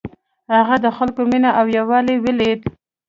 هغه 0.57 0.75
د 0.83 0.87
خلکو 0.97 1.21
مینه 1.29 1.49
او 1.59 1.65
یووالی 1.77 2.17
ولید. 2.25 2.59